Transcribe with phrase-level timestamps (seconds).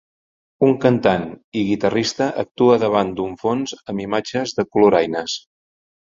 [0.67, 1.25] Una cantant
[1.59, 5.37] i guitarrista actua davant d'un fons amb imatges de coloraines.